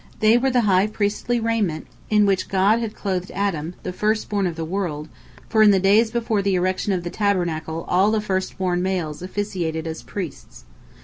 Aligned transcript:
They 0.19 0.35
were 0.35 0.49
the 0.49 0.61
high 0.61 0.87
priestly 0.87 1.39
raiment 1.39 1.85
in 2.09 2.25
which 2.25 2.49
God 2.49 2.79
had 2.79 2.95
clothed 2.95 3.29
Adam, 3.35 3.75
"the 3.83 3.93
first 3.93 4.29
born 4.29 4.47
of 4.47 4.55
the 4.55 4.65
world," 4.65 5.09
for 5.47 5.61
in 5.61 5.69
the 5.69 5.79
days 5.79 6.09
before 6.09 6.41
the 6.41 6.55
erection 6.55 6.91
of 6.91 7.03
the 7.03 7.11
Tabernacle 7.11 7.85
all 7.87 8.09
the 8.09 8.19
first 8.19 8.57
born 8.57 8.81
males 8.81 9.21
officiated 9.21 9.85
as 9.85 10.01
priests. 10.01 10.63